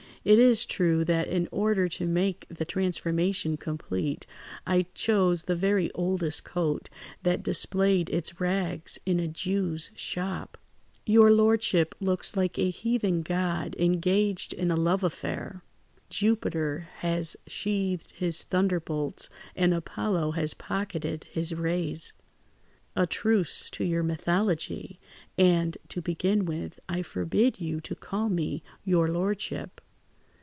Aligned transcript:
It 0.23 0.37
is 0.37 0.67
true 0.67 1.03
that, 1.05 1.27
in 1.29 1.49
order 1.51 1.89
to 1.89 2.05
make 2.05 2.45
the 2.47 2.63
transformation 2.63 3.57
complete, 3.57 4.27
I 4.67 4.83
chose 4.93 5.41
the 5.41 5.55
very 5.55 5.91
oldest 5.93 6.43
coat 6.43 6.89
that 7.23 7.41
displayed 7.41 8.07
its 8.11 8.39
rags 8.39 8.99
in 9.03 9.19
a 9.19 9.27
Jew's 9.27 9.89
shop." 9.95 10.59
"Your 11.07 11.31
lordship 11.31 11.95
looks 11.99 12.37
like 12.37 12.59
a 12.59 12.69
heathen 12.69 13.23
god 13.23 13.75
engaged 13.79 14.53
in 14.53 14.69
a 14.69 14.75
love 14.75 15.03
affair. 15.03 15.63
Jupiter 16.11 16.87
has 16.97 17.35
sheathed 17.47 18.11
his 18.11 18.43
thunderbolts 18.43 19.27
and 19.55 19.73
Apollo 19.73 20.33
has 20.33 20.53
pocketed 20.53 21.23
his 21.31 21.51
rays." 21.55 22.13
"A 22.95 23.07
truce 23.07 23.71
to 23.71 23.83
your 23.83 24.03
mythology. 24.03 24.99
And, 25.35 25.79
to 25.89 25.99
begin 25.99 26.45
with, 26.45 26.79
I 26.87 27.01
forbid 27.01 27.59
you 27.59 27.81
to 27.81 27.95
call 27.95 28.29
me 28.29 28.61
'your 28.85 29.07
lordship. 29.07 29.81